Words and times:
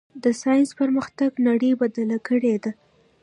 د 0.23 0.25
ساینس 0.41 0.69
پرمختګ 0.79 1.31
نړۍ 1.47 1.71
بدله 1.81 2.17
کړې 2.27 2.55
ده. 2.63 2.71